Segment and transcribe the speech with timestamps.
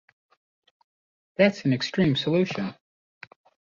[1.37, 2.73] That's an extreme solution.